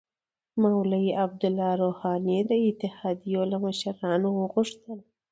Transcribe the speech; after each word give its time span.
مولوی 0.61 1.07
عبدالله 1.23 1.71
روحاني 1.83 2.37
د 2.49 2.51
اتحادیو 2.69 3.41
له 3.51 3.57
مشرانو 3.65 4.27
وغوښتل 4.33 4.99